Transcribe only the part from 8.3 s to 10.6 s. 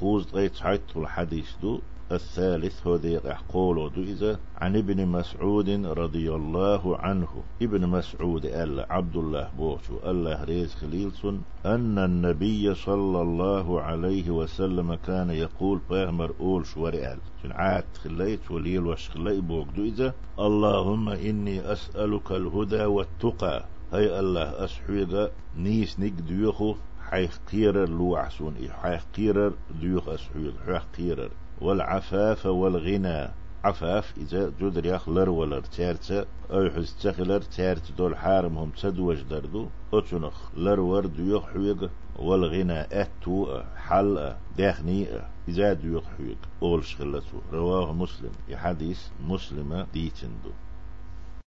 قال عبد الله بوشو الله